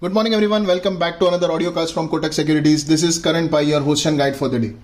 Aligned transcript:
Good 0.00 0.12
morning, 0.12 0.34
everyone. 0.34 0.66
Welcome 0.66 0.98
back 0.98 1.20
to 1.20 1.28
another 1.28 1.52
audio 1.52 1.70
cast 1.70 1.94
from 1.94 2.08
Kotak 2.08 2.34
Securities. 2.34 2.84
This 2.84 3.04
is 3.04 3.16
Karan 3.16 3.48
Pai, 3.48 3.62
your 3.62 3.80
host 3.80 4.04
and 4.06 4.18
guide 4.18 4.34
for 4.34 4.48
the 4.48 4.58
day. 4.58 4.74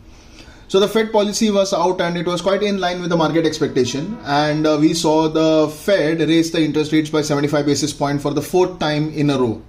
So 0.68 0.78
the 0.78 0.86
Fed 0.86 1.10
policy 1.10 1.50
was 1.50 1.72
out 1.72 2.00
and 2.00 2.16
it 2.16 2.26
was 2.26 2.40
quite 2.40 2.62
in 2.62 2.78
line 2.78 3.00
with 3.00 3.10
the 3.10 3.16
market 3.16 3.44
expectation. 3.44 4.16
And 4.22 4.64
uh, 4.68 4.78
we 4.80 4.94
saw 4.94 5.28
the 5.28 5.68
Fed 5.68 6.20
raise 6.20 6.52
the 6.52 6.62
interest 6.62 6.92
rates 6.92 7.10
by 7.10 7.22
75 7.22 7.66
basis 7.66 7.92
point 7.92 8.22
for 8.22 8.32
the 8.32 8.40
fourth 8.40 8.78
time 8.78 9.12
in 9.12 9.30
a 9.30 9.36
row. 9.36 9.60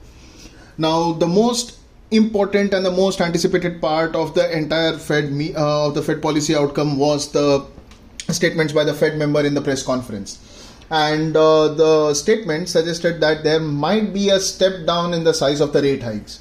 Now, 0.78 1.14
the 1.14 1.28
most 1.28 1.80
important 2.12 2.76
and 2.76 2.86
the 2.86 2.92
most 2.92 3.20
anticipated 3.20 3.82
part 3.82 4.16
of 4.16 4.36
the 4.36 4.56
entire 4.56 4.94
Fed 4.94 5.34
uh, 5.56 5.88
of 5.88 5.96
the 5.96 6.04
Fed 6.04 6.22
policy 6.22 6.56
outcome 6.56 7.00
was 7.00 7.32
the 7.32 7.66
statements 8.30 8.74
by 8.74 8.84
the 8.84 8.94
Fed 8.94 9.18
member 9.18 9.44
in 9.44 9.56
the 9.56 9.62
press 9.62 9.82
conference 9.82 10.38
and 10.92 11.38
uh, 11.38 11.70
the 11.70 12.14
statement 12.14 12.68
suggested 12.68 13.22
that 13.22 13.44
there 13.44 13.62
might 13.62 14.14
be 14.14 14.30
a 14.30 14.40
step 14.40 14.86
down 14.86 15.14
in 15.14 15.24
the 15.24 15.34
size 15.34 15.62
of 15.62 15.72
the 15.72 15.82
rate 15.82 16.04
hikes. 16.04 16.40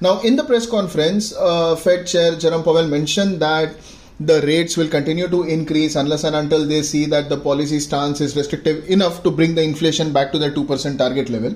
Now, 0.00 0.20
in 0.22 0.34
the 0.34 0.42
press 0.42 0.66
conference, 0.66 1.32
uh, 1.38 1.76
Fed 1.76 2.08
Chair 2.08 2.34
Jerome 2.34 2.64
Powell 2.64 2.88
mentioned 2.88 3.38
that 3.40 3.76
the 4.18 4.42
rates 4.42 4.76
will 4.76 4.88
continue 4.88 5.28
to 5.28 5.44
increase 5.44 5.94
unless 5.94 6.24
and 6.24 6.34
until 6.34 6.66
they 6.66 6.82
see 6.82 7.06
that 7.06 7.28
the 7.28 7.36
policy 7.36 7.78
stance 7.78 8.20
is 8.20 8.36
restrictive 8.36 8.84
enough 8.90 9.22
to 9.22 9.30
bring 9.30 9.54
the 9.54 9.62
inflation 9.62 10.12
back 10.12 10.32
to 10.32 10.38
the 10.38 10.50
2% 10.50 10.98
target 10.98 11.30
level. 11.30 11.54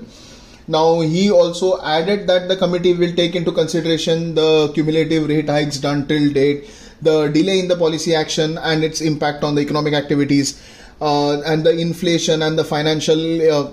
Now, 0.69 1.01
he 1.01 1.29
also 1.29 1.81
added 1.81 2.27
that 2.27 2.47
the 2.47 2.55
committee 2.55 2.93
will 2.93 3.13
take 3.13 3.35
into 3.35 3.51
consideration 3.51 4.35
the 4.35 4.71
cumulative 4.73 5.27
rate 5.27 5.49
hikes 5.49 5.77
done 5.77 6.07
till 6.07 6.31
date, 6.31 6.69
the 7.01 7.27
delay 7.27 7.59
in 7.59 7.67
the 7.67 7.75
policy 7.75 8.15
action, 8.15 8.57
and 8.57 8.85
its 8.85 9.01
impact 9.01 9.43
on 9.43 9.55
the 9.55 9.61
economic 9.61 9.93
activities 9.93 10.61
and 11.01 11.63
the 11.63 11.77
inflation 11.77 12.41
and 12.41 12.57
the 12.57 12.63
financial 12.63 13.51
uh, 13.51 13.71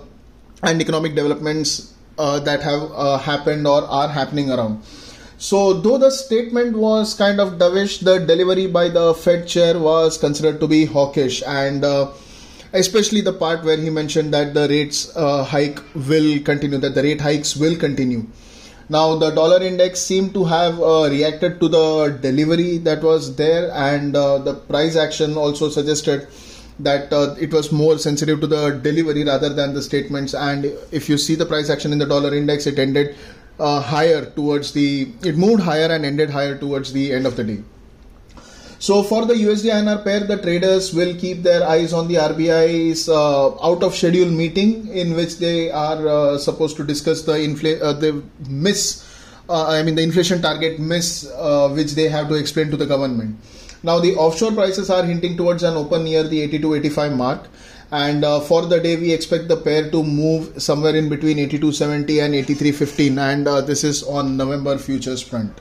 and 0.62 0.80
economic 0.80 1.14
developments 1.14 1.94
uh, 2.18 2.38
that 2.40 2.62
have 2.62 3.22
happened 3.22 3.66
or 3.66 3.82
are 3.82 4.08
happening 4.08 4.50
around. 4.50 4.82
So, 5.36 5.74
though 5.74 5.98
the 5.98 6.10
statement 6.10 6.76
was 6.76 7.14
kind 7.14 7.40
of 7.40 7.58
dovish, 7.58 8.02
the 8.02 8.18
delivery 8.18 8.66
by 8.66 8.88
the 8.88 9.14
Fed 9.14 9.48
chair 9.48 9.78
was 9.78 10.16
considered 10.16 10.60
to 10.60 10.68
be 10.68 10.84
hawkish, 10.86 11.42
and 11.46 11.84
uh, 11.84 12.12
especially 12.72 13.20
the 13.20 13.32
part 13.32 13.64
where 13.64 13.76
he 13.76 13.90
mentioned 13.90 14.32
that 14.32 14.54
the 14.54 14.68
rates 14.68 15.14
uh, 15.16 15.44
hike 15.44 15.80
will 15.94 16.38
continue, 16.40 16.78
that 16.78 16.94
the 16.94 17.02
rate 17.02 17.20
hikes 17.20 17.56
will 17.56 17.76
continue. 17.76 18.26
Now, 18.88 19.16
the 19.16 19.30
dollar 19.30 19.62
index 19.62 20.00
seemed 20.00 20.34
to 20.34 20.44
have 20.44 20.80
uh, 20.80 21.08
reacted 21.10 21.58
to 21.60 21.68
the 21.68 22.18
delivery 22.22 22.78
that 22.78 23.02
was 23.02 23.34
there, 23.34 23.72
and 23.72 24.14
the 24.14 24.54
price 24.68 24.94
action 24.94 25.36
also 25.36 25.68
suggested 25.68 26.28
that 26.78 27.12
uh, 27.12 27.34
it 27.38 27.52
was 27.52 27.70
more 27.70 27.98
sensitive 27.98 28.40
to 28.40 28.46
the 28.46 28.70
delivery 28.82 29.24
rather 29.24 29.48
than 29.48 29.74
the 29.74 29.82
statements. 29.82 30.34
And 30.34 30.64
if 30.90 31.08
you 31.08 31.18
see 31.18 31.34
the 31.34 31.46
price 31.46 31.70
action 31.70 31.92
in 31.92 31.98
the 31.98 32.06
dollar 32.06 32.34
index, 32.34 32.66
it 32.66 32.78
ended 32.78 33.16
uh, 33.58 33.80
higher 33.80 34.24
towards 34.24 34.72
the, 34.72 35.12
it 35.22 35.36
moved 35.36 35.62
higher 35.62 35.86
and 35.86 36.04
ended 36.04 36.30
higher 36.30 36.58
towards 36.58 36.92
the 36.92 37.12
end 37.12 37.26
of 37.26 37.36
the 37.36 37.44
day. 37.44 37.62
So 38.78 39.02
for 39.02 39.24
the 39.24 39.32
USD 39.32 39.70
INR 39.72 40.04
pair, 40.04 40.20
the 40.20 40.36
traders 40.36 40.92
will 40.92 41.14
keep 41.14 41.42
their 41.42 41.66
eyes 41.66 41.94
on 41.94 42.06
the 42.06 42.16
RBI's 42.16 43.08
uh, 43.08 43.54
out 43.64 43.82
of 43.82 43.94
schedule 43.94 44.30
meeting 44.30 44.88
in 44.88 45.14
which 45.14 45.38
they 45.38 45.70
are 45.70 46.06
uh, 46.06 46.38
supposed 46.38 46.76
to 46.76 46.84
discuss 46.84 47.22
the 47.22 47.32
infl- 47.32 47.80
uh, 47.80 47.94
the 47.94 48.22
miss, 48.46 49.08
uh, 49.48 49.68
I 49.68 49.82
mean 49.82 49.94
the 49.94 50.02
inflation 50.02 50.42
target 50.42 50.78
miss, 50.78 51.26
uh, 51.32 51.70
which 51.70 51.92
they 51.92 52.08
have 52.10 52.28
to 52.28 52.34
explain 52.34 52.70
to 52.72 52.76
the 52.76 52.84
government. 52.84 53.38
Now 53.84 54.00
the 54.00 54.14
offshore 54.14 54.52
prices 54.52 54.88
are 54.88 55.04
hinting 55.04 55.36
towards 55.36 55.62
an 55.62 55.76
open 55.76 56.04
near 56.04 56.22
the 56.22 56.48
82.85 56.48 57.16
mark 57.16 57.48
and 57.92 58.24
uh, 58.24 58.40
for 58.40 58.62
the 58.62 58.80
day 58.80 58.96
we 58.96 59.12
expect 59.12 59.46
the 59.48 59.58
pair 59.58 59.90
to 59.90 60.02
move 60.02 60.62
somewhere 60.62 60.96
in 60.96 61.10
between 61.10 61.36
82.70 61.36 62.24
and 62.24 62.34
83.15 62.34 63.18
and 63.18 63.46
uh, 63.46 63.60
this 63.60 63.84
is 63.84 64.02
on 64.02 64.38
November 64.38 64.78
futures 64.78 65.20
front. 65.20 65.60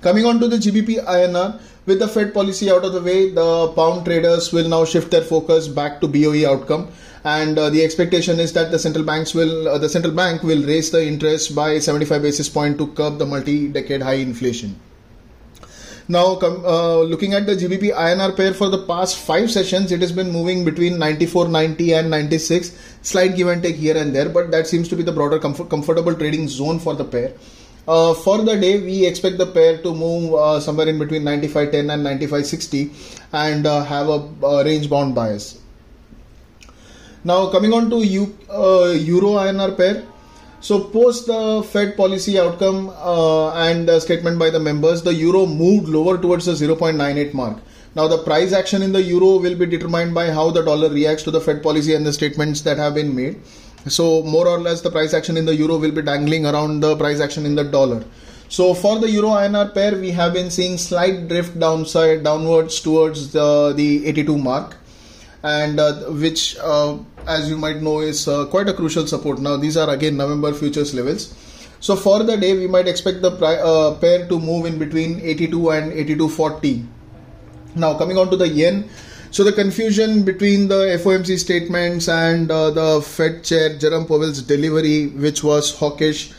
Coming 0.00 0.24
on 0.24 0.38
to 0.38 0.46
the 0.46 0.58
GBP 0.58 1.04
INR, 1.04 1.60
with 1.86 1.98
the 1.98 2.06
Fed 2.06 2.32
policy 2.32 2.70
out 2.70 2.84
of 2.84 2.92
the 2.92 3.00
way, 3.00 3.30
the 3.30 3.72
pound 3.74 4.04
traders 4.04 4.52
will 4.52 4.68
now 4.68 4.84
shift 4.84 5.10
their 5.10 5.22
focus 5.22 5.66
back 5.66 6.00
to 6.00 6.06
BOE 6.06 6.48
outcome, 6.48 6.88
and 7.24 7.58
uh, 7.58 7.68
the 7.70 7.84
expectation 7.84 8.38
is 8.38 8.52
that 8.52 8.70
the 8.70 8.78
central 8.78 9.04
banks 9.04 9.34
will, 9.34 9.68
uh, 9.68 9.78
the 9.78 9.88
central 9.88 10.14
bank 10.14 10.44
will 10.44 10.64
raise 10.64 10.92
the 10.92 11.04
interest 11.04 11.54
by 11.54 11.80
75 11.80 12.22
basis 12.22 12.48
point 12.48 12.78
to 12.78 12.86
curb 12.88 13.18
the 13.18 13.26
multi-decade 13.26 14.02
high 14.02 14.14
inflation. 14.14 14.78
Now, 16.12 16.38
uh, 16.42 17.00
looking 17.10 17.32
at 17.32 17.46
the 17.46 17.54
GBP 17.56 17.90
INR 17.94 18.36
pair 18.36 18.52
for 18.52 18.68
the 18.68 18.84
past 18.86 19.16
five 19.16 19.50
sessions, 19.50 19.92
it 19.92 20.02
has 20.02 20.12
been 20.12 20.30
moving 20.30 20.62
between 20.62 20.98
94.90 20.98 21.98
and 21.98 22.10
96, 22.10 22.76
slight 23.00 23.34
give 23.34 23.48
and 23.48 23.62
take 23.62 23.76
here 23.76 23.96
and 23.96 24.14
there, 24.14 24.28
but 24.28 24.50
that 24.50 24.66
seems 24.66 24.88
to 24.88 24.96
be 24.96 25.02
the 25.02 25.12
broader 25.12 25.38
comfort, 25.38 25.70
comfortable 25.70 26.14
trading 26.14 26.48
zone 26.48 26.78
for 26.78 26.94
the 26.94 27.06
pair. 27.06 27.32
Uh, 27.88 28.12
for 28.12 28.42
the 28.42 28.56
day, 28.56 28.78
we 28.78 29.06
expect 29.06 29.38
the 29.38 29.46
pair 29.46 29.78
to 29.78 29.94
move 29.94 30.34
uh, 30.34 30.60
somewhere 30.60 30.86
in 30.86 30.98
between 30.98 31.22
95.10 31.22 31.94
and 31.94 32.04
95.60 32.20 33.22
and 33.32 33.66
uh, 33.66 33.82
have 33.82 34.08
a, 34.08 34.46
a 34.46 34.64
range 34.66 34.90
bound 34.90 35.14
bias. 35.14 35.62
Now, 37.24 37.48
coming 37.48 37.72
on 37.72 37.88
to 37.88 38.04
U, 38.04 38.36
uh, 38.50 38.92
Euro 39.12 39.30
INR 39.46 39.74
pair. 39.78 40.04
So, 40.62 40.78
post 40.78 41.26
the 41.26 41.64
Fed 41.64 41.96
policy 41.96 42.38
outcome 42.38 42.90
uh, 42.90 43.52
and 43.54 43.88
the 43.88 43.98
statement 43.98 44.38
by 44.38 44.48
the 44.48 44.60
members, 44.60 45.02
the 45.02 45.12
euro 45.12 45.44
moved 45.44 45.88
lower 45.88 46.16
towards 46.16 46.46
the 46.46 46.52
0.98 46.52 47.34
mark. 47.34 47.58
Now, 47.96 48.06
the 48.06 48.18
price 48.18 48.52
action 48.52 48.80
in 48.80 48.92
the 48.92 49.02
euro 49.02 49.38
will 49.38 49.56
be 49.56 49.66
determined 49.66 50.14
by 50.14 50.30
how 50.30 50.52
the 50.52 50.62
dollar 50.62 50.88
reacts 50.88 51.24
to 51.24 51.32
the 51.32 51.40
Fed 51.40 51.64
policy 51.64 51.96
and 51.96 52.06
the 52.06 52.12
statements 52.12 52.60
that 52.60 52.76
have 52.76 52.94
been 52.94 53.12
made. 53.12 53.40
So, 53.88 54.22
more 54.22 54.46
or 54.46 54.60
less, 54.60 54.82
the 54.82 54.90
price 54.92 55.14
action 55.14 55.36
in 55.36 55.46
the 55.46 55.56
euro 55.56 55.78
will 55.78 55.90
be 55.90 56.00
dangling 56.00 56.46
around 56.46 56.78
the 56.78 56.94
price 56.96 57.18
action 57.18 57.44
in 57.44 57.56
the 57.56 57.64
dollar. 57.64 58.04
So, 58.48 58.72
for 58.72 59.00
the 59.00 59.10
euro 59.10 59.30
INR 59.30 59.74
pair, 59.74 59.96
we 59.96 60.12
have 60.12 60.32
been 60.32 60.48
seeing 60.48 60.78
slight 60.78 61.26
drift 61.26 61.58
downside 61.58 62.22
downwards 62.22 62.78
towards 62.78 63.32
the, 63.32 63.72
the 63.74 64.06
82 64.06 64.38
mark 64.38 64.76
and 65.42 65.80
uh, 65.80 65.94
which, 66.10 66.56
uh, 66.58 66.98
as 67.26 67.48
you 67.48 67.56
might 67.56 67.82
know, 67.82 68.00
is 68.00 68.26
uh, 68.28 68.46
quite 68.46 68.68
a 68.68 68.74
crucial 68.74 69.06
support. 69.06 69.40
Now, 69.40 69.56
these 69.56 69.76
are 69.76 69.90
again 69.90 70.16
November 70.16 70.52
futures 70.52 70.94
levels. 70.94 71.34
So, 71.80 71.96
for 71.96 72.22
the 72.22 72.36
day, 72.36 72.56
we 72.56 72.66
might 72.68 72.86
expect 72.86 73.22
the 73.22 73.32
pri- 73.32 73.58
pair 74.00 74.28
to 74.28 74.38
move 74.38 74.66
in 74.66 74.78
between 74.78 75.20
82 75.20 75.70
and 75.70 75.92
82.40. 75.92 76.86
Now, 77.74 77.96
coming 77.98 78.18
on 78.18 78.30
to 78.30 78.36
the 78.36 78.48
yen. 78.48 78.88
So 79.32 79.44
the 79.44 79.52
confusion 79.52 80.24
between 80.24 80.68
the 80.68 81.00
FOMC 81.02 81.38
statements 81.38 82.06
and 82.06 82.50
uh, 82.50 82.70
the 82.70 83.00
Fed 83.00 83.42
chair 83.42 83.78
Jerome 83.78 84.04
Powell's 84.04 84.42
delivery, 84.42 85.06
which 85.06 85.42
was 85.42 85.74
hawkish, 85.74 86.34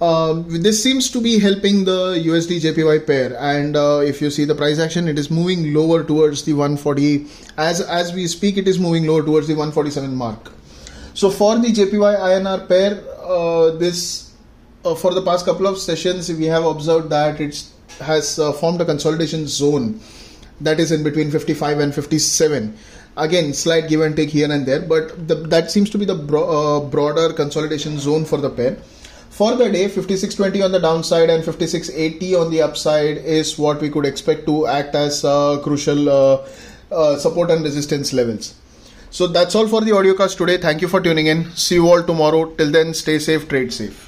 um, 0.00 0.62
this 0.62 0.82
seems 0.82 1.10
to 1.10 1.20
be 1.20 1.38
helping 1.38 1.84
the 1.84 2.22
USD 2.26 2.60
JPY 2.60 3.06
pair, 3.06 3.36
and 3.38 3.76
uh, 3.76 4.02
if 4.04 4.20
you 4.20 4.30
see 4.30 4.44
the 4.44 4.54
price 4.54 4.78
action, 4.78 5.08
it 5.08 5.18
is 5.18 5.30
moving 5.30 5.72
lower 5.72 6.04
towards 6.04 6.42
the 6.44 6.52
140. 6.52 7.26
As 7.56 7.80
as 7.80 8.12
we 8.12 8.26
speak, 8.26 8.58
it 8.58 8.68
is 8.68 8.78
moving 8.78 9.06
lower 9.06 9.22
towards 9.22 9.46
the 9.46 9.54
147 9.54 10.14
mark. 10.14 10.52
So 11.14 11.30
for 11.30 11.56
the 11.56 11.68
JPY 11.68 12.18
INR 12.18 12.68
pair, 12.68 13.02
uh, 13.24 13.70
this 13.70 14.34
uh, 14.84 14.94
for 14.94 15.14
the 15.14 15.22
past 15.22 15.46
couple 15.46 15.66
of 15.66 15.78
sessions, 15.78 16.30
we 16.30 16.44
have 16.44 16.64
observed 16.64 17.08
that 17.10 17.40
it 17.40 17.64
has 18.00 18.38
uh, 18.38 18.52
formed 18.52 18.82
a 18.82 18.84
consolidation 18.84 19.46
zone 19.46 19.98
that 20.60 20.78
is 20.78 20.92
in 20.92 21.02
between 21.02 21.30
55 21.30 21.78
and 21.78 21.94
57 21.94 22.76
again 23.16 23.52
slight 23.52 23.88
give 23.88 24.00
and 24.00 24.16
take 24.16 24.30
here 24.30 24.50
and 24.50 24.66
there 24.66 24.80
but 24.80 25.28
the, 25.28 25.34
that 25.34 25.70
seems 25.70 25.90
to 25.90 25.98
be 25.98 26.04
the 26.04 26.14
bro- 26.14 26.48
uh, 26.48 26.80
broader 26.80 27.32
consolidation 27.32 27.98
zone 27.98 28.24
for 28.24 28.38
the 28.38 28.50
pair 28.50 28.76
for 29.36 29.54
the 29.54 29.70
day, 29.70 29.86
5620 29.86 30.62
on 30.62 30.72
the 30.72 30.78
downside 30.78 31.28
and 31.28 31.44
5680 31.44 32.34
on 32.36 32.50
the 32.50 32.62
upside 32.62 33.18
is 33.18 33.58
what 33.58 33.82
we 33.82 33.90
could 33.90 34.06
expect 34.06 34.46
to 34.46 34.66
act 34.66 34.94
as 34.94 35.26
uh, 35.26 35.58
crucial 35.62 36.08
uh, 36.08 36.46
uh, 36.90 37.18
support 37.18 37.50
and 37.50 37.62
resistance 37.62 38.14
levels. 38.14 38.54
So 39.10 39.26
that's 39.26 39.54
all 39.54 39.68
for 39.68 39.82
the 39.82 39.92
audio 39.92 40.14
cast 40.14 40.38
today. 40.38 40.56
Thank 40.56 40.80
you 40.80 40.88
for 40.88 41.02
tuning 41.02 41.26
in. 41.26 41.50
See 41.50 41.74
you 41.74 41.86
all 41.86 42.02
tomorrow. 42.02 42.46
Till 42.54 42.70
then, 42.70 42.94
stay 42.94 43.18
safe, 43.18 43.46
trade 43.46 43.74
safe. 43.74 44.05